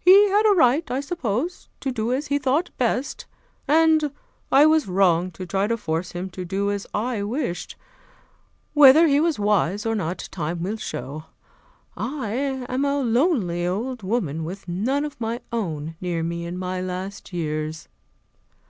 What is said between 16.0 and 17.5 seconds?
near me in my last